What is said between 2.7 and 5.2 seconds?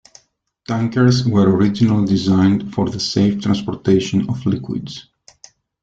for the safe transportation of liquids.